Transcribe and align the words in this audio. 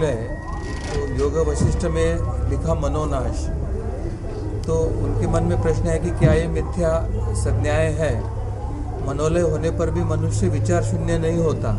बुद्धिलय 0.00 0.38
तो 0.90 1.00
योग 1.14 1.48
वशिष्ठ 1.48 1.84
में 1.84 2.48
लिखा 2.50 2.74
मनोनाश। 2.74 3.44
तो 4.66 4.76
उनके 5.04 5.26
मन 5.26 5.42
में 5.42 5.60
प्रश्न 5.62 5.86
है 5.86 5.98
कि 5.98 6.10
क्या 6.10 6.32
ये 6.32 6.46
मिथ्या 6.46 6.90
संज्ञाएँ 7.34 7.92
है? 7.92 8.12
मनोलय 9.06 9.40
होने 9.40 9.70
पर 9.70 9.90
भी 9.90 10.04
मनुष्य 10.04 10.48
विचार 10.48 10.82
शून्य 10.82 11.18
नहीं 11.18 11.38
होता 11.38 11.72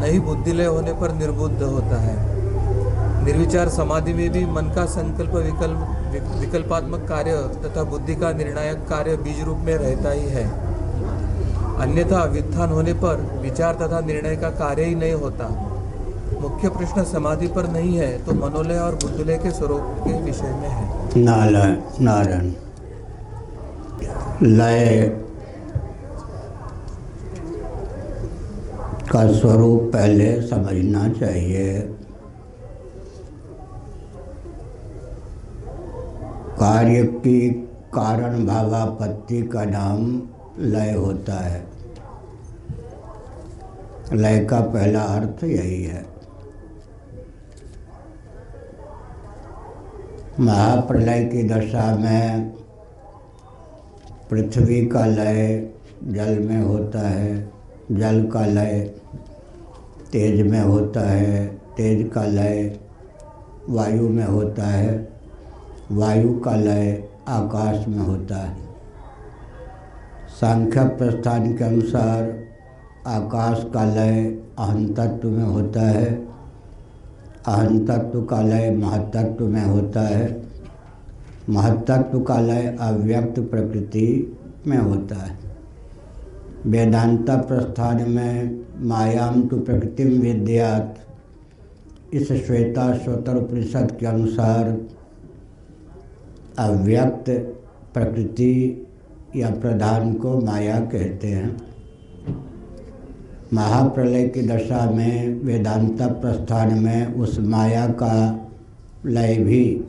नहीं 0.00 0.20
बुद्धिलय 0.20 0.66
होने 0.66 0.92
पर 0.92 1.12
निर्बुद्ध 1.12 1.62
होता 1.62 2.00
है। 2.00 2.16
निर्विचार 3.24 3.68
समाधि 3.68 4.12
में 4.12 4.30
भी 4.30 4.44
मन 4.46 4.72
का 4.76 4.84
संकल्प 4.86 5.34
विकल्प, 5.34 6.40
विकल्पात्मक 6.40 7.06
कार्य 7.08 7.36
तथा 7.64 7.82
बुद्धि 7.82 8.14
का 8.14 8.32
निर्णायक 8.32 8.86
कार्य 8.88 9.16
बीज 9.16 9.42
रूप 9.42 9.58
में 9.58 9.76
रहता 9.76 10.10
ही 10.10 10.26
है। 10.28 10.48
अन्यथा 11.78 12.24
व्युत्थान 12.24 12.70
होने 12.70 12.92
पर 12.94 13.22
विचार 13.42 13.74
तथा 13.74 14.00
निर्णय 14.00 14.36
का 14.36 14.50
कार्य 14.56 14.84
ही 14.84 14.94
नहीं 14.94 15.12
होता। 15.12 15.46
मुख्य 16.40 16.68
प्रश्न 16.68 17.04
समाधि 17.04 17.46
पर 17.46 17.68
नहीं 17.68 17.96
है 17.96 18.24
तो 18.24 18.32
मनोलय 18.32 18.78
और 18.78 18.94
बुद्धिलय 18.94 19.38
के 19.38 19.50
स्वरूप 19.50 19.80
के 19.80 20.22
विषय 20.22 20.52
में 20.52 20.68
है। 20.68 21.20
नारायण 21.20 21.76
नारायण। 22.00 22.52
लय 24.42 25.20
का 29.12 29.32
स्वरूप 29.32 29.90
पहले 29.92 30.42
समझना 30.42 31.08
चाहिए। 31.08 31.80
कार्य 36.58 37.04
की 37.04 37.50
कारण 37.94 38.46
भावापत्ति 38.46 39.42
का 39.42 39.64
नाम 39.64 40.22
लय 40.58 40.92
होता 40.92 41.34
है। 41.34 41.66
लय 44.12 44.44
का 44.44 44.60
पहला 44.60 45.00
अर्थ 45.00 45.44
यही 45.44 45.84
है। 45.84 46.13
महाप्रलय 50.40 51.24
की 51.24 51.42
दशा 51.42 51.96
में 51.96 52.50
पृथ्वी 54.30 54.86
का 54.86 55.06
लय 55.06 55.70
जल 56.04 56.38
में 56.38 56.62
होता 56.62 57.08
है, 57.08 57.50
जल 57.92 58.30
का 58.32 58.46
लय 58.46 58.90
तेज 60.12 60.46
में 60.46 60.60
होता 60.60 61.00
है, 61.00 61.46
तेज 61.46 62.10
का 62.14 62.24
लय 62.24 62.80
वायु 63.68 64.08
में 64.08 64.24
होता 64.24 64.66
है, 64.66 65.08
वायु 65.92 66.38
का 66.38 66.56
लय 66.56 67.08
आकाश 67.28 67.88
में 67.88 67.98
होता 67.98 68.36
है। 68.36 68.56
सांख्य 70.40 70.84
प्रस्थान 70.84 71.56
के 71.56 71.64
अनुसार 71.64 72.44
आकाश 73.06 73.66
का 73.74 73.84
लय 73.84 74.24
अहम 74.58 74.94
तत्व 74.94 75.28
में 75.28 75.44
होता 75.44 75.80
है 75.80 76.33
अहम 77.46 77.86
तत्व 77.86 78.22
का 78.22 78.42
लय 78.42 78.70
महतत्व 78.70 79.48
में 79.48 79.64
होता 79.64 80.00
है। 80.00 80.42
महतत्व 81.50 82.20
का 82.20 82.40
लय 82.40 82.76
अव्यक्त 82.80 83.40
प्रकृति 83.40 84.36
में 84.66 84.78
होता 84.78 85.16
है। 85.16 85.38
वेदांता 86.66 87.36
प्रस्थान 87.36 88.10
में 88.10 88.64
मायाम 88.78 89.42
तो 89.42 89.58
प्रकृति 89.58 90.04
विद्यात। 90.04 90.98
इस 92.12 92.32
श्वेता 92.32 92.98
श्रोतर 92.98 93.36
उपनिषद 93.36 93.96
के 94.00 94.06
अनुसार 94.06 94.76
अव्यक्त 96.58 97.30
प्रकृति 97.94 98.86
या 99.36 99.50
प्रधान 99.50 100.14
को 100.14 100.40
माया 100.40 100.80
कहते 100.80 101.28
हैं। 101.28 101.73
महाप्रलय 103.52 104.28
की 104.28 104.42
दशा 104.42 104.90
में, 104.90 105.40
वेदांता 105.42 106.06
प्रस्थान 106.06 106.78
में, 106.78 107.14
उस 107.14 107.40
माया 107.40 107.86
का 107.86 108.40
लय 109.06 109.36
भी 109.36 109.84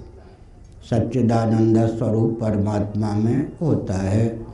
सच्चिदानंद 0.89 1.87
स्वरूप 1.87 2.37
परमात्मा 2.41 3.11
में 3.11 3.51
होता 3.61 3.93
है। 3.93 4.45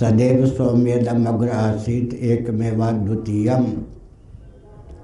सदैव 0.00 0.46
सौम्यदम 0.46 1.24
अग्र 1.24 1.48
आसित 1.48 2.14
एक 2.14 2.50
मेवा 2.50 2.90
द्वितीयम। 2.90 3.66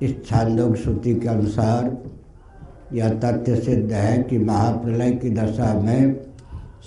इस 0.03 0.27
छांदोग 0.27 0.77
श्रुति 0.77 1.15
के 1.15 1.29
अनुसार 1.29 1.99
यह 2.93 3.09
तथ्य 3.09 3.57
सिद्ध 3.57 3.93
है 3.93 4.23
कि 4.23 4.39
महाप्रलय 4.39 5.11
की 5.11 5.31
दशा 5.31 5.81
में 5.81 6.21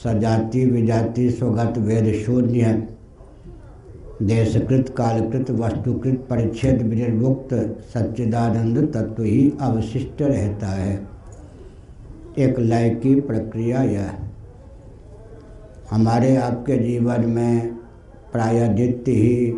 सजाति 0.03 0.65
विजाति 0.65 1.31
स्वगत 1.31 1.77
वेद 1.77 2.23
शून्य 2.25 2.87
देशकृत, 4.21 4.89
कालकृत, 4.97 5.51
वस्तुकृत, 5.51 6.27
परिच्छेद 6.29 6.81
विनिर्मुक्त 6.81 7.53
सच्चिदानंद 7.81 8.93
तत्व 8.93 9.23
ही 9.23 9.53
अवशिष्ट 9.61 10.21
रहता 10.21 10.67
है। 10.67 11.07
एक 12.37 12.59
लय 12.59 12.89
की 12.89 13.21
प्रक्रिया 13.21 13.83
यह। 13.83 14.11
हमारे 15.91 16.35
आपके 16.35 16.77
जीवन 16.77 17.25
में 17.25 17.67
प्रायदित्य 18.31 19.11
ही 19.11 19.53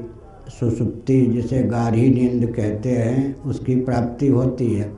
सुसुप्ति, 0.59 1.25
जिसे 1.25 1.63
गाढ़ी 1.63 2.09
नींद 2.09 2.55
कहते 2.55 2.91
हैं, 2.91 3.44
उसकी 3.44 3.75
प्राप्ति 3.75 4.27
होती 4.27 4.73
है। 4.73 4.94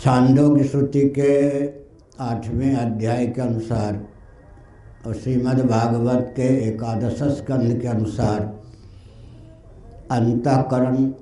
छांदोग्य 0.00 0.64
श्रुति 0.64 1.00
के 1.00 1.66
आठवें 2.24 2.74
अध्याय 2.74 3.26
के 3.26 3.40
अनुसार 3.40 4.17
और 5.06 5.14
श्रीमद् 5.14 5.60
भागवत 5.60 6.32
के 6.36 6.68
एकादश 6.68 7.22
स्कंद 7.22 7.80
के 7.80 7.88
अनुसार 7.88 8.40
अंतकरण, 10.10 11.12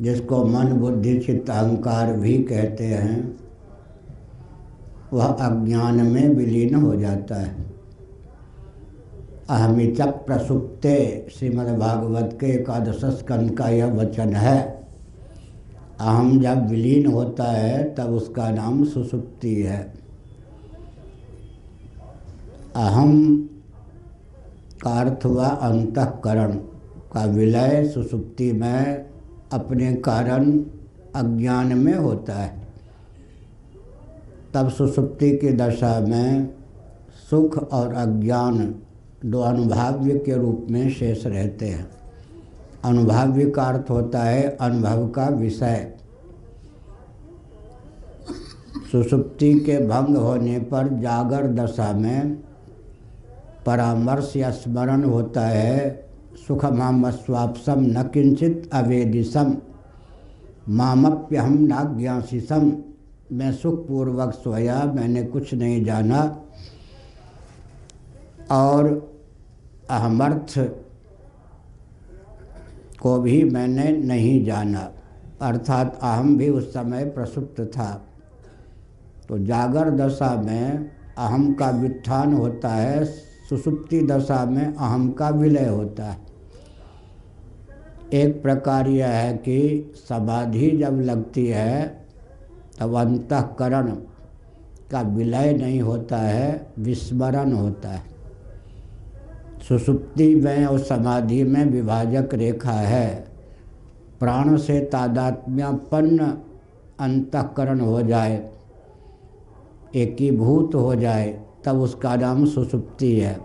जिसको 0.00 0.44
मन, 0.44 0.72
बुद्धि, 0.72 1.18
चित्त, 1.18 1.50
अहंकार 1.50 2.12
भी 2.12 2.38
कहते 2.38 2.84
हैं, 2.84 3.36
वह 5.12 5.24
अज्ञान 5.24 5.94
में 5.94 6.28
विलीन 6.28 6.74
हो 6.74 6.96
जाता 6.96 7.34
है। 7.34 7.56
अहमित 9.50 10.00
प्रसुप्ते 10.00 11.26
श्रीमद्भागवत 11.38 12.38
के 12.40 12.46
एकादश 12.46 13.04
स्कंद 13.04 13.58
का 13.58 13.68
यह 13.68 13.86
वचन 13.86 14.32
है। 14.32 14.86
अहम 16.00 16.40
जब 16.40 16.68
विलीन 16.68 17.06
होता 17.06 17.44
है, 17.44 17.94
तब 17.94 18.10
उसका 18.10 18.50
नाम 18.50 18.84
सुसुप्ति 18.84 19.54
है। 19.54 20.07
अहम 22.78 23.36
का 24.82 24.90
अर्थ 25.00 25.24
हुआ 25.24 25.46
अंतकरण 25.46 26.52
का 27.12 27.24
विलय 27.24 27.88
सुसुप्ति 27.88 28.52
में 28.52 29.06
अपने 29.52 29.94
कारण 29.94 30.60
अज्ञान 31.14 31.78
में 31.78 31.94
होता 31.94 32.34
है। 32.34 32.68
तब 34.54 34.70
सुसुप्ति 34.70 35.36
की 35.36 35.52
दशा 35.52 36.00
में 36.00 36.54
सुख 37.30 37.58
और 37.72 37.94
अज्ञान 37.94 38.74
दो 39.26 39.40
अनुभाव्य 39.40 40.18
के 40.18 40.36
रूप 40.36 40.66
में 40.70 40.90
शेष 40.90 41.26
रहते 41.26 41.66
हैं। 41.66 41.90
अनुभाव्य 42.84 43.50
का 43.50 43.62
अर्थ 43.62 43.90
होता 43.90 44.22
है 44.22 44.56
अनुभव 44.56 45.08
का 45.08 45.26
विषय। 45.26 45.94
सुसुप्ति 48.92 49.60
के 49.60 49.78
भंग 49.78 50.16
होने 50.16 50.58
पर 50.58 50.88
जागर 50.88 51.46
दशा 51.46 51.92
में 51.92 52.47
परामर्श 53.68 54.36
या 54.36 54.50
स्मरण 54.50 55.04
होता 55.04 55.40
है 55.40 56.08
सुखमाम 56.48 57.10
स्वापसम 57.10 57.74
न 57.78 58.02
किंचित 58.02 58.70
अवेदिसम, 58.72 59.56
मामप्यहम 60.68 61.58
नाज्ञासिसम। 61.60 62.72
मैं 63.32 63.52
सुखपूर्वक 63.52 64.34
सोया, 64.34 64.84
मैंने 64.84 65.22
कुछ 65.22 65.54
नहीं 65.54 65.84
जाना। 65.84 66.40
और 68.50 69.12
अहमर्थ 69.90 70.58
को 73.02 73.18
भी 73.18 73.44
मैंने 73.44 73.92
नहीं 73.92 74.44
जाना। 74.44 74.92
अर्थात 75.40 75.98
अहम 76.02 76.36
भी 76.36 76.48
उस 76.48 76.74
समय 76.74 77.04
प्रसुप्त 77.04 77.60
था। 77.60 78.04
तो 79.28 79.38
जागर 79.38 79.90
दशा 79.90 80.42
में 80.42 80.90
अहम 81.18 81.52
का 81.52 81.70
वित्थान 81.70 82.32
होता 82.34 82.68
है 82.68 83.27
सुसुप्ति 83.48 84.00
दशा 84.02 84.44
में 84.44 84.74
अहम 84.74 85.10
का 85.10 85.28
विलय 85.28 85.68
होता 85.68 86.04
है। 86.04 86.18
एक 88.12 88.42
प्रकार 88.42 88.88
यह 88.88 89.08
है 89.08 89.34
कि 89.34 89.90
समाधि 89.94 90.70
जब 90.70 91.00
लगती 91.00 91.46
है, 91.46 92.06
तब 92.80 92.94
अंतकरण 92.94 93.90
का 94.90 95.00
विलय 95.00 95.52
नहीं 95.52 95.80
होता 95.80 96.16
है, 96.16 96.66
विस्मरण 96.78 97.52
होता 97.52 97.88
है। 97.88 98.02
सुसुप्ति 99.68 100.34
में 100.34 100.66
और 100.66 100.78
समाधि 100.78 101.42
में 101.44 101.64
विभाजक 101.64 102.34
रेखा 102.34 102.72
है। 102.72 103.28
प्राण 104.20 104.56
से 104.56 104.80
तादात्म्यपन्न 104.80 106.38
अंतकरण 107.00 107.80
हो 107.80 108.02
जाए, 108.02 108.50
एकीभूत 109.94 110.74
हो 110.74 110.94
जाए 110.94 111.47
तब 111.64 111.80
उसका 111.80 112.14
नाम 112.16 112.44
सुसुप्ति 112.46 113.14
है। 113.16 113.38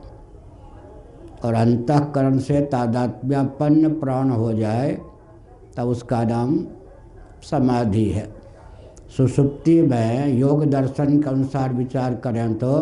और 1.43 1.53
अंतकरण 1.53 2.37
से 2.39 2.61
तादात्म्यपन्न 2.63 3.93
प्राण 3.99 4.29
हो 4.29 4.53
जाए, 4.53 4.91
तब 5.77 5.87
उसका 5.87 6.23
नाम 6.23 6.57
समाधि 7.43 8.09
है। 8.09 8.27
सुसुप्ति 9.17 9.81
में 9.81 10.37
योग 10.37 10.65
दर्शन 10.65 11.21
के 11.21 11.29
अनुसार 11.29 11.73
विचार 11.73 12.15
करें 12.15 12.53
तो 12.57 12.79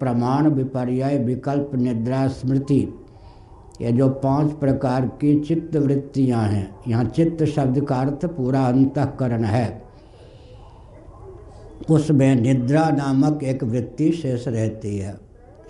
प्रमाण 0.00 0.48
विपर्य 0.48 1.16
विकल्प 1.18 1.70
निद्रा 1.74 2.26
स्मृति, 2.28 2.80
ये 3.80 3.92
जो 3.92 4.08
पाँच 4.18 4.52
प्रकार 4.52 5.06
की 5.20 5.38
चित्त 5.40 5.76
वृत्तियाँ 5.76 6.42
हैं, 6.42 6.74
यहाँ 6.88 7.04
चित्त 7.06 7.44
शब्द 7.46 7.80
का 7.80 7.96
अर्थ 7.96 8.26
पूरा 8.26 8.66
अंतकरण 8.66 9.44
है। 9.44 9.85
उसमें 11.90 12.34
निद्रा 12.36 12.90
नामक 12.90 13.42
एक 13.42 13.64
वृत्ति 13.64 14.12
शेष 14.12 14.48
रहती 14.48 14.98
है। 14.98 15.18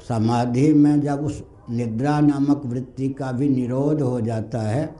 समाधि 0.08 0.72
में 0.72 1.00
जब 1.00 1.24
उस 1.24 1.44
निद्रा 1.70 2.20
नामक 2.20 2.62
वृत्ति 2.66 3.08
का 3.08 3.32
भी 3.32 3.48
निरोध 3.48 4.00
हो 4.00 4.20
जाता 4.20 4.60
है, 4.60 4.94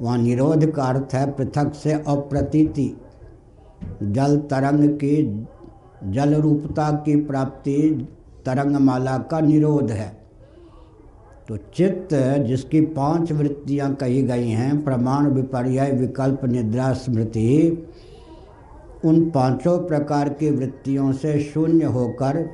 वहाँ 0.00 0.18
निरोध 0.18 0.72
का 0.72 0.84
अर्थ 0.84 1.14
है 1.14 1.30
पृथक 1.32 1.74
से 1.74 1.92
अप्रतीति। 1.92 2.96
जल 4.02 4.36
तरंग 4.36 4.88
की, 4.88 5.46
जल 6.04 6.34
रूपता 6.34 6.90
की 6.90 7.16
प्राप्ति 7.16 8.08
तरंगमाला 8.46 9.18
का 9.18 9.40
निरोध 9.40 9.90
है। 9.90 10.22
तो 11.48 11.56
चित्त, 11.56 12.14
जिसकी 12.46 12.80
पाँच 12.80 13.32
वृत्तियाँ 13.32 13.94
कही 13.94 14.22
गई 14.22 14.48
हैं, 14.48 14.84
प्रमाण 14.84 15.26
विपर्य 15.26 15.90
विकल्प 15.92 16.44
निद्रा 16.44 16.92
स्मृति 16.92 17.86
उन 19.04 19.30
पाँचों 19.30 19.78
प्रकार 19.78 20.28
की 20.28 20.50
वृत्तियों 20.50 21.12
से 21.12 21.40
शून्य 21.40 21.84
होकर 21.84 22.48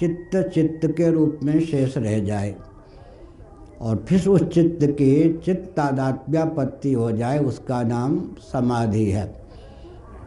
चित्त 0.00 0.50
चित्त 0.54 0.86
के 0.86 1.10
रूप 1.10 1.40
में 1.42 1.60
शेष 1.60 1.96
रह 1.98 2.18
जाए 2.18 2.54
और 3.80 4.04
फिर 4.08 4.28
उस 4.28 4.42
चित्त 4.42 4.86
की 4.86 5.40
चित्तादात्म्यापत्ति 5.44 6.92
हो 6.92 7.12
जाए, 7.12 7.38
उसका 7.38 7.82
नाम 7.82 8.28
समाधि 8.38 9.10
है। 9.10 9.26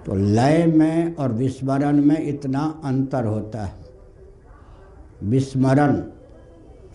तो 0.05 0.15
लय 0.15 0.65
में 0.65 1.15
और 1.15 1.31
विस्मरण 1.31 2.01
में 2.01 2.27
इतना 2.27 2.81
अंतर 2.83 3.25
होता 3.25 3.63
है। 3.65 3.73
विस्मरण, 5.23 6.03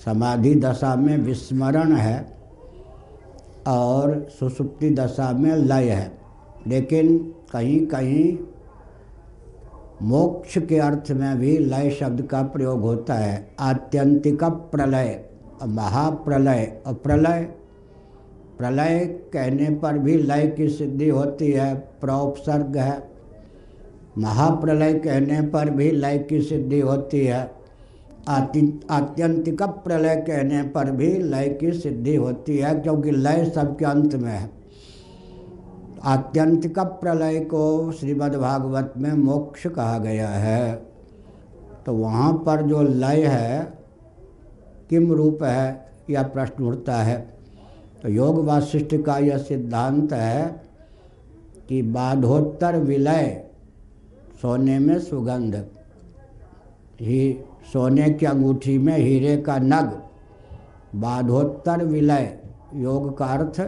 समाधि 0.04 0.54
दशा 0.54 0.96
में 0.96 1.18
विस्मरण 1.18 1.92
है 1.92 2.38
और 3.66 4.28
सुसुप्ति 4.40 4.90
दशा 4.90 5.32
में 5.32 5.56
लय 5.56 5.88
है। 5.88 6.18
लेकिन 6.66 7.34
कहीं 7.52 7.86
कहीं 7.86 8.38
मोक्ष 10.02 10.56
के 10.58 10.78
अर्थ 10.78 11.10
में 11.10 11.38
भी 11.38 11.56
लय 11.58 11.90
शब्द 11.90 12.22
का 12.22 12.42
प्रयोग 12.44 12.80
होता 12.80 13.14
है। 13.14 13.46
आत्यंतिक 13.60 14.44
प्रलय, 14.44 15.20
महाप्रलय 15.64 16.72
और 16.86 16.94
प्रलय 16.94 17.48
प्रलय 18.58 18.98
कहने 19.32 19.68
पर 19.74 19.98
भी 19.98 20.16
लय 20.16 20.46
की 20.46 20.68
सिद्धि 20.68 21.08
होती 21.08 21.50
है, 21.50 21.74
प्रोपसर्ग 21.74 22.76
है। 22.76 23.02
महाप्रलय 24.18 24.92
कहने 24.94 25.40
पर 25.42 25.70
भी 25.70 25.90
लय 25.90 26.18
की 26.18 26.40
सिद्धि 26.42 26.80
होती 26.80 27.24
है। 27.24 27.50
आत्यंतिक 28.28 29.62
प्रलय 29.62 30.16
कहने 30.16 30.62
पर 30.68 30.90
भी 30.90 31.08
लय 31.14 31.48
की 31.60 31.72
सिद्धि 31.72 32.14
होती 32.16 32.58
है, 32.58 32.74
क्योंकि 32.74 33.10
लय 33.10 33.44
सबके 33.54 33.84
अंत 33.84 34.14
में 34.14 34.30
है। 34.30 34.50
आत्यंतिक 36.04 36.78
प्रलय 36.78 37.38
को 37.40 37.92
श्रीमद् 37.92 38.34
भागवत 38.36 38.94
में 38.98 39.12
मोक्ष 39.12 39.66
कहा 39.66 39.98
गया 39.98 40.28
है। 40.28 40.74
तो 41.86 41.92
वहाँ 41.92 42.32
पर 42.46 42.62
जो 42.62 42.82
लय 42.82 43.24
है, 43.26 43.60
किम 44.90 45.12
रूप 45.12 45.42
है 45.42 45.86
यह 46.10 46.22
प्रश्न 46.24 46.64
उठता 46.64 46.96
है 46.96 47.16
तो 48.02 48.08
योग 48.08 48.44
वाशिष्ठ 48.44 48.94
का 48.96 49.16
यह 49.18 49.38
सिद्धांत 49.38 50.12
है 50.12 50.44
कि 51.68 51.80
बाधोत्तर 51.82 52.76
विलय 52.78 53.26
सोने 54.42 54.78
में 54.78 54.98
सुगंध, 55.00 55.54
ही 57.00 57.32
सोने 57.72 58.10
की 58.10 58.26
अंगूठी 58.26 58.76
में 58.78 58.96
हीरे 58.96 59.36
का 59.36 59.56
नग, 59.58 59.92
बाधोत्तर 60.96 61.84
विलय, 61.84 62.38
योग 62.74 63.16
का 63.18 63.26
अर्थ 63.28 63.60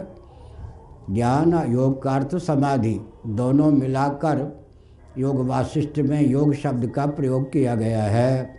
ज्ञान, 1.11 1.71
योग 1.71 2.03
का 2.03 2.11
अर्थ 2.11 2.37
समाधि। 2.37 3.01
दोनों 3.27 3.71
मिलाकर 3.71 4.65
योग 5.17 5.47
वाशिष्ठ 5.47 5.99
में 5.99 6.27
योग 6.29 6.53
शब्द 6.53 6.89
का 6.89 7.05
प्रयोग 7.05 7.51
किया 7.51 7.75
गया 7.75 8.03
है। 8.03 8.49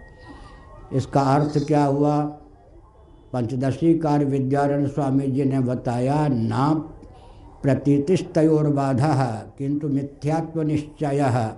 इसका 0.92 1.20
अर्थ 1.20 1.66
क्या 1.66 1.84
हुआ? 1.84 2.20
पंचदशी 3.32 3.98
कार्य 3.98 4.24
विद्यारण 4.24 4.86
स्वामी 4.86 5.26
जी 5.26 5.44
ने 5.44 5.60
बताया 5.60 6.28
ना 6.28 6.74
प्रतीतिस्तोर्बाधा 7.62 9.44
किंतु 9.58 9.88
मिथ्यात्व 9.88 10.62
निश्चय। 10.62 11.52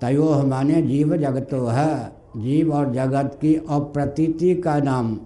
तयो 0.00 0.42
माने 0.46 0.82
जीव 0.82 1.16
जगतो 1.16 1.66
है। 1.66 2.12
जीव 2.36 2.74
और 2.74 2.92
जगत 2.92 3.38
की 3.40 3.54
अप्रतीति 3.56 4.54
का 4.54 4.78
नाम। 4.78 5.20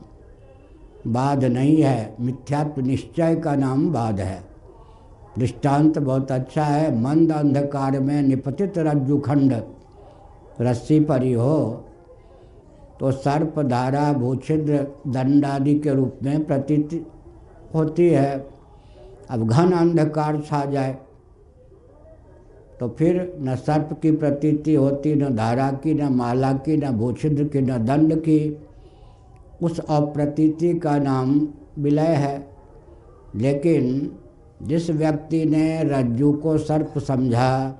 बाध 1.06 1.44
नहीं 1.44 1.76
है। 1.82 2.14
मिथ्यात्व 2.20 2.80
निश्चय 2.80 3.34
का 3.34 3.54
नाम 3.54 3.92
बाध 3.92 4.20
है। 4.20 4.42
दृष्टांत 5.38 5.98
बहुत 5.98 6.32
अच्छा 6.32 6.64
है। 6.64 7.00
मंद 7.00 7.32
अंधकार 7.32 7.98
में 8.00 8.20
निपतित 8.22 8.78
रज्जुखंड 8.78 9.62
रस्सी 10.60 11.00
परी 11.00 11.32
हो 11.32 11.84
तो 13.00 13.10
सर्प, 13.12 13.58
धारा, 13.60 14.12
भूछिद्र 14.12 14.86
दंड 15.08 15.44
आदि 15.44 15.74
के 15.74 15.90
रूप 15.90 16.18
में 16.22 16.44
प्रतीत 16.44 17.06
होती 17.74 18.08
है। 18.08 18.46
अब 19.30 19.48
घन 19.48 19.72
अंधकार 19.72 20.40
छा 20.40 20.64
जाए 20.64 20.96
तो 22.80 22.88
फिर 22.88 23.36
न 23.40 23.54
सर्प 23.56 23.98
की 24.02 24.10
प्रतीति 24.12 24.74
होती, 24.74 25.14
न 25.14 25.34
धारा 25.36 25.70
की, 25.72 25.94
न 25.94 26.08
माला 26.08 26.52
की, 26.52 26.76
न 26.76 26.90
भूछिद्र 26.90 27.44
की, 27.44 27.60
न 27.60 27.84
दंड 27.86 28.14
की। 28.20 28.38
उस 29.62 29.78
अप्रतीति 29.78 30.74
का 30.74 30.98
नाम 30.98 31.48
विलय 31.78 32.14
है। 32.16 32.48
लेकिन 33.34 34.12
जिस 34.62 34.90
व्यक्ति 34.90 35.44
ने 35.44 35.84
रज्जू 35.84 36.32
को 36.32 36.58
सर्प 36.58 36.98
समझा, 36.98 37.78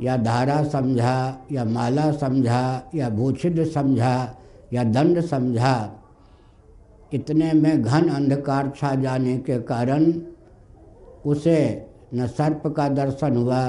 या 0.00 0.16
धारा 0.16 0.64
समझा, 0.64 1.46
या 1.52 1.64
माला 1.64 2.12
समझा, 2.12 2.90
या 2.94 3.10
भूषित 3.10 3.72
समझा, 3.74 4.38
या 4.72 4.84
दंड 4.84 5.20
समझा, 5.20 5.92
इतने 7.12 7.52
में 7.52 7.82
घन 7.82 8.08
अंधकार 8.08 8.72
छा 8.76 8.94
जाने 8.94 9.38
के 9.38 9.58
कारण 9.58 10.12
उसे 11.26 11.86
न 12.14 12.26
सर्प 12.26 12.66
का 12.66 12.88
दर्शन 12.88 13.36
हुआ। 13.36 13.62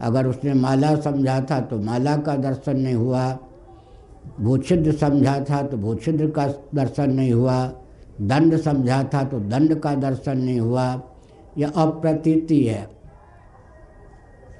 अगर 0.00 0.26
उसने 0.26 0.54
माला 0.54 0.94
समझा 0.96 1.40
था 1.40 1.60
तो 1.60 1.78
माला 1.78 2.16
का 2.16 2.36
दर्शन 2.36 2.76
नहीं 2.76 2.94
हुआ। 2.94 3.38
भूछिद्र 4.40 4.92
समझा 4.92 5.44
था 5.50 5.62
तो 5.62 5.76
भूछिद्र 5.76 6.30
का 6.30 6.46
दर्शन 6.74 7.10
नहीं 7.10 7.32
हुआ। 7.32 7.72
दंड 8.20 8.56
समझा 8.56 9.10
था 9.14 9.24
तो 9.24 9.40
दंड 9.40 9.80
का 9.80 9.94
दर्शन 9.94 10.38
नहीं 10.38 10.60
हुआ। 10.60 11.02
यह 11.58 11.68
अप्रतीति 11.68 12.64
है। 12.64 12.88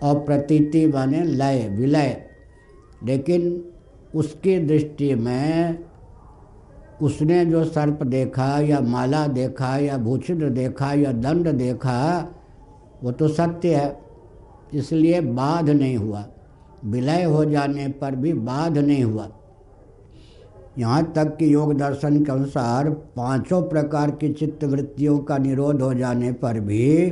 अप्रतीति 0.02 0.86
माने 0.86 1.24
लय, 1.24 1.68
विलय। 1.68 2.22
लेकिन 3.04 3.64
उसकी 4.14 4.58
दृष्टि 4.58 5.14
में 5.14 5.78
उसने 7.02 7.46
जो 7.46 7.64
सर्प 7.64 8.02
देखा 8.02 8.60
या 8.60 8.80
माला 8.80 9.26
देखा 9.26 9.76
या 9.76 9.98
भूषिद्र 9.98 10.50
देखा 10.50 10.92
या 10.92 11.12
दंड 11.12 11.48
देखा, 11.48 12.28
वो 13.02 13.12
तो 13.12 13.28
सत्य 13.28 13.74
है। 13.74 13.98
इसलिए 14.74 15.20
बाध 15.20 15.70
नहीं 15.70 15.96
हुआ। 15.96 16.26
विलय 16.84 17.22
हो 17.22 17.44
जाने 17.44 17.88
पर 17.88 18.14
भी 18.14 18.32
बाध 18.32 18.78
नहीं 18.78 19.04
हुआ। 19.04 19.28
यहाँ 20.78 21.02
तक 21.16 21.36
कि 21.36 21.52
योग 21.54 21.72
दर्शन 21.78 22.24
के 22.24 22.32
अनुसार 22.32 22.88
पाँचों 23.16 23.62
प्रकार 23.62 24.10
की 24.10 24.32
चित्त 24.32 24.64
वृत्तियों 24.64 25.18
का 25.18 25.38
निरोध 25.38 25.82
हो 25.82 25.92
जाने 25.94 26.32
पर 26.32 26.60
भी 26.60 27.10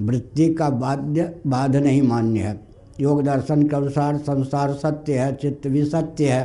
वृत्ति 0.00 0.52
का 0.54 0.68
बाध्य, 0.70 1.34
बाध 1.46 1.76
नहीं 1.76 2.02
मान्य 2.02 2.40
है। 2.40 2.60
योग 3.00 3.22
दर्शन 3.22 3.62
के 3.68 3.76
अनुसार 3.76 4.16
संसार 4.18 4.72
सत्य 4.74 5.18
है, 5.18 5.34
चित्त 5.36 5.66
भी 5.66 5.84
सत्य 5.84 6.28
है। 6.28 6.44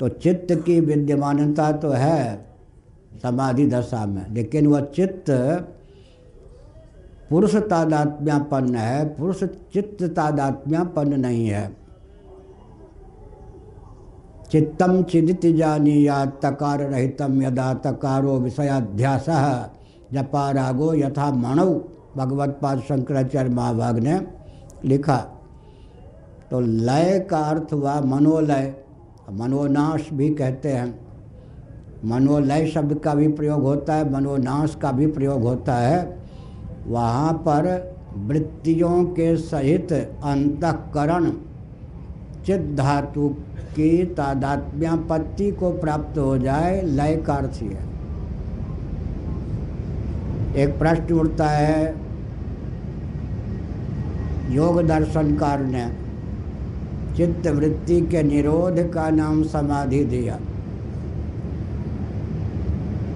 तो 0.00 0.08
चित्त 0.08 0.52
की 0.66 0.78
विद्यमानता 0.80 1.70
तो 1.72 1.90
है 1.90 2.46
समाधि 3.22 3.66
दशा 3.66 4.04
में, 4.06 4.26
लेकिन 4.30 4.66
वह 4.66 4.80
चित्त 4.86 5.30
पुरुष 7.30 7.54
तादात्म्यापन्न 7.56 8.74
है, 8.74 9.04
पुरुष 9.08 9.42
चित्त 9.72 10.02
तादात्म्यापन्न 10.06 11.20
नहीं 11.20 11.46
है। 11.48 11.66
चित्तम 14.50 15.02
चिदित 15.02 15.46
जानी 15.56 16.06
या 16.06 16.24
तकार 16.42 16.80
रहितम 16.80 17.42
यदा 17.42 17.72
तकारो 17.84 18.38
विषयाध्यास। 18.38 19.26
जपा 20.12 20.50
रागो 20.50 20.92
यथा 20.94 21.30
मणव 21.32 21.72
भगवत 22.16 22.58
पाद 22.62 22.80
शंकराचार्य 22.80 23.50
महाभाग 23.50 23.98
ने 23.98 24.20
लिखा 24.84 25.16
तो 26.50 26.60
लय 26.60 27.18
का 27.30 27.38
अर्थ 27.40 27.72
हुआ 27.72 28.00
मनोलय, 28.02 28.74
मनोनाश 29.30 30.08
भी 30.12 30.28
कहते 30.34 30.68
हैं। 30.68 30.88
मनोलय 32.04 32.66
शब्द 32.66 32.98
का 32.98 33.14
भी 33.14 33.28
प्रयोग 33.28 33.62
होता 33.62 33.94
है, 33.94 34.10
मनोनाश 34.12 34.74
का 34.82 34.92
भी 34.92 35.06
प्रयोग 35.08 35.42
होता 35.42 35.74
है। 35.74 36.18
वहाँ 36.86 37.32
पर 37.46 37.66
वृत्तियों 38.18 39.04
के 39.10 39.36
सहित 39.36 39.92
अंतकरण 39.92 41.30
चित 42.48 42.60
धातु 42.60 43.28
की 43.70 44.04
तादात्म्यापत्ति 44.04 45.50
को 45.50 45.70
प्राप्त 45.70 46.18
हो 46.18 46.38
जाए 46.38 46.82
लय 46.82 47.16
का 47.16 47.34
अर्थ 47.34 47.62
है। 47.62 47.88
एक 50.56 50.78
प्रश्न 50.78 51.14
उठता 51.14 51.48
है, 51.48 51.94
योग 54.50 54.82
दर्शनकार 54.82 55.60
ने 55.60 55.88
चित्त 57.16 57.46
वृत्ति 57.46 58.00
के 58.00 58.22
निरोध 58.22 58.92
का 58.92 59.10
नाम 59.10 59.42
समाधि 59.42 60.04
दिया। 60.04 60.36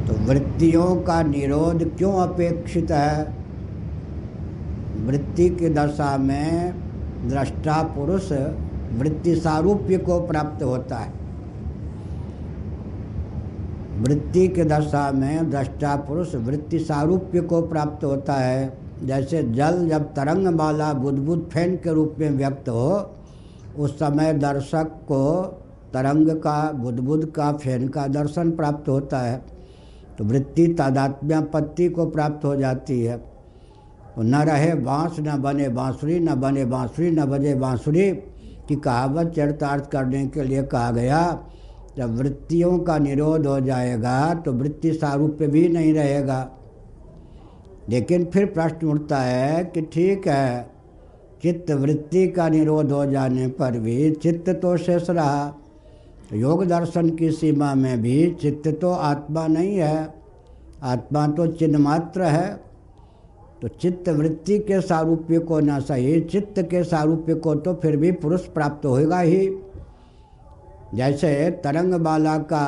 तो 0.09 0.15
वृत्तियों 0.25 0.97
का 0.97 1.23
निरोध 1.23 1.97
क्यों 1.97 2.13
अपेक्षित 2.13 2.91
है? 2.91 3.35
वृत्ति 5.07 5.49
की 5.49 5.69
दशा 5.69 6.19
में 6.19 6.75
दृष्टा 7.29 7.83
पुरुष 7.83 8.33
वृत्ति 8.99 9.37
सारूप्य 9.37 9.99
को 9.99 10.21
प्राप्त 10.21 10.63
होता 10.63 10.97
है। 10.97 11.13
वृत्ति 14.01 14.49
के 14.49 14.65
दशा 14.65 15.13
में 15.13 15.51
दृष्टा 15.51 15.97
पुरुष 15.97 16.35
वृत्ति 16.35 16.79
सारूप्य 16.79 17.41
को 17.41 17.63
प्राप्त 17.63 18.05
होता 18.05 18.33
है। 18.33 18.79
जैसे 19.05 19.43
जल 19.43 19.89
जब 19.89 20.03
तरंग 20.03 20.49
माला 20.49 20.93
बुदबुद 20.93 21.51
फ़ैन 21.53 21.77
के 21.77 21.93
रूप 21.93 22.15
में 22.19 22.31
व्यक्त 22.31 22.69
हो, 22.69 23.11
उस 23.79 23.99
समय 23.99 24.33
दर्शक 24.33 24.85
को 24.85 25.43
तरंग 25.95 26.29
का 26.29 26.73
बुदबुद 26.73 27.33
का, 27.37 27.53
फ़ैन 27.53 27.89
का 27.89 28.07
दर्शन 28.07 28.51
प्राप्त 28.51 28.89
होता 28.89 29.19
है। 29.19 29.43
तो 30.19 30.25
वृत्ति 30.25 30.67
तादात्म्यापत्ति 30.67 31.89
को 31.89 32.07
प्राप्त 32.07 32.45
हो 32.45 32.57
जाती 32.57 33.03
है। 33.03 33.17
तो 34.17 34.23
न 34.23 34.35
रहे 34.35 34.75
बाँस, 34.75 35.17
न 35.21 35.43
बने 35.43 35.69
बांसुरी, 35.69 36.21
न 36.21 36.35
बने 36.35 36.65
बांसुरी, 36.65 37.11
न 37.11 37.25
बजे 37.25 37.55
बांसुरी 37.55 38.13
की 38.69 38.77
कहावत 38.77 39.33
चरितार्थ 39.37 39.91
करने 39.91 40.27
के 40.27 40.45
लिए 40.45 40.63
कहा 40.63 40.91
गया, 40.91 41.23
जब 41.97 42.17
वृत्तियों 42.17 42.79
का 42.79 42.99
निरोध 42.99 43.47
हो 43.47 43.61
जाएगा 43.61 44.35
तो 44.35 44.53
वृत्ति 44.53 44.93
सारूप्य 44.93 45.47
भी 45.47 45.69
नहीं 45.69 45.93
रहेगा। 45.95 46.49
लेकिन 47.89 48.25
फिर 48.25 48.47
प्रश्न 48.47 48.87
उठता 48.87 49.19
है 49.19 49.65
कि 49.65 49.83
ठीक 49.83 50.29
है, 50.29 50.71
चित्त 51.43 51.71
वृत्ति 51.71 52.27
का 52.29 52.49
निरोध 52.49 52.93
हो 52.93 53.05
जाने 53.07 53.47
पर 53.49 53.79
भी 53.79 54.11
चित्त 54.13 54.49
तो 54.53 54.77
शेष 54.77 55.11
रहा। 55.11 55.55
योग 56.33 56.65
दर्शन 56.65 57.11
की 57.11 57.31
सीमा 57.31 57.75
में 57.75 58.03
भी 58.03 58.31
चित्त 58.43 58.69
तो 58.81 58.91
आत्मा 58.91 59.47
नहीं 59.47 59.77
है। 59.77 60.15
आत्मा 60.83 61.27
तो 61.29 61.47
चिन्ह 61.47 61.79
मात्र 61.79 62.23
है। 62.23 62.72
तो 63.63 63.69
चित्त 63.71 64.09
वृत्ति 64.09 64.59
के 64.59 64.81
सारूप्य 64.81 65.39
को 65.39 65.59
न 65.61 65.79
सही, 65.81 66.21
चित्त 66.21 66.59
के 66.61 66.83
सारूप्य 66.85 67.35
को 67.35 67.55
तो 67.55 67.75
फिर 67.75 67.97
भी 67.97 68.11
पुरुष 68.13 68.47
प्राप्त 68.49 68.87
होगा 68.87 69.19
ही। 69.19 69.49
जैसे 70.95 71.51
तरंग 71.65 71.95
बाला 71.95 72.37
का 72.45 72.65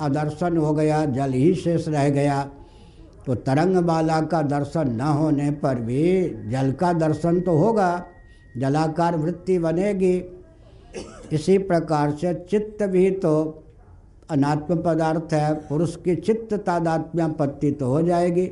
आदर्शन 0.00 0.56
हो 0.56 0.72
गया, 0.72 1.04
जल 1.06 1.32
ही 1.32 1.54
शेष 1.54 1.88
रह 1.88 2.08
गया 2.10 2.42
तो 3.26 3.34
तरंग 3.36 3.76
बाला 3.76 4.20
का 4.22 4.42
दर्शन 4.42 4.90
न 4.92 5.00
होने 5.00 5.50
पर 5.52 5.80
भी 5.80 6.02
जल 6.50 6.72
का 6.72 6.92
दर्शन 6.92 7.40
तो 7.40 7.56
होगा, 7.56 8.04
जलाकार 8.58 9.16
वृत्ति 9.16 9.58
बनेगी। 9.58 10.14
इसी 11.32 11.56
प्रकार 11.60 12.10
से 12.10 12.34
चित्त 12.50 12.82
भी 12.82 13.10
तो 13.10 13.62
अनात्म 14.30 14.76
पदार्थ 14.82 15.32
है, 15.32 15.54
पुरुष 15.68 15.96
की 15.96 16.16
चित्त 16.16 16.54
तादात्म्यापत्ति 16.56 17.70
तो 17.70 17.86
हो 17.86 18.02
जाएगी। 18.02 18.46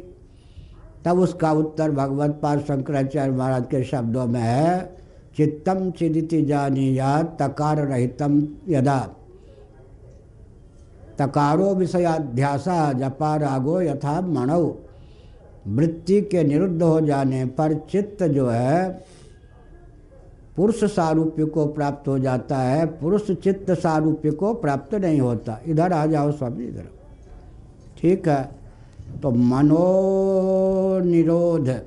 तब 1.04 1.18
उसका 1.18 1.52
उत्तर 1.52 1.90
भगवत 1.90 2.38
पाद 2.42 2.60
शंकराचार्य 2.60 3.32
महाराज 3.32 3.66
के 3.70 3.82
शब्दों 3.84 4.26
में 4.26 4.40
है 4.40 4.96
चित्तम 5.36 5.90
चिदिति 5.90 6.42
जानी 6.42 6.98
या 6.98 7.22
तकार 7.22 7.78
रहितम 7.78 8.42
यदा। 8.68 8.98
तकारो 11.18 11.74
विषयाध्यासा, 11.74 12.92
जपा 12.92 13.36
रागो 13.36 13.80
यथा 13.80 14.20
मणव 14.20 14.74
वृत्ति 15.66 16.20
के 16.22 16.42
निरुद्ध 16.44 16.82
हो 16.82 17.00
जाने 17.00 17.44
पर 17.46 17.74
चित्त 17.90 18.22
जो 18.22 18.48
है, 18.48 18.88
पुरुष 20.56 20.84
सारूप्य 20.84 21.44
को 21.44 21.66
प्राप्त 21.66 22.08
हो 22.08 22.18
जाता 22.18 22.58
है, 22.58 22.86
पुरुष 22.86 23.30
चित्त 23.30 23.70
सारूप्य 23.70 24.30
को 24.30 24.54
प्राप्त 24.54 24.94
नहीं 24.94 25.20
होता। 25.20 25.60
इधर 25.66 25.92
आ 25.92 26.04
जाओ 26.06 26.32
स्वामी, 26.32 26.64
इधर 26.64 26.88
ठीक 27.98 28.28
है। 28.28 28.63
तो 29.22 29.30
मनोनिरोध 29.30 31.80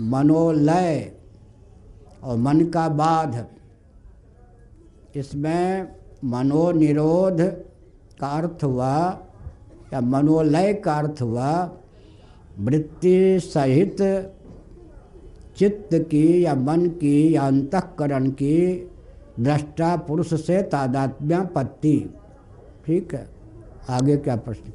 मनोलय 0.00 1.12
और 2.22 2.36
मन 2.36 2.66
का 2.66 2.88
बाध। 2.88 3.46
इसमें 5.16 5.88
मनोनिरोध 6.24 7.64
का 8.20 8.26
अर्थ 8.26 8.64
हुआ 8.64 9.20
या 9.92 10.00
मनोलय 10.00 10.74
का 10.74 10.94
अर्थ 10.94 11.22
हुआ, 11.22 11.70
वृत्ति 12.58 13.40
सहित 13.40 13.96
चित्त 15.56 15.88
की 15.94 16.44
या 16.44 16.54
मन 16.54 16.86
की 16.86 17.34
या 17.34 17.42
अंतकरण 17.42 18.30
की 18.30 18.90
दृष्टा 19.40 19.96
पुरुष 19.96 20.34
से 20.34 20.62
तादात्म्यापत्ति। 20.62 22.10
ठीक 22.86 23.14
है? 23.14 23.28
आगे 23.90 24.16
क्या 24.16 24.36
प्रश्न 24.36 24.70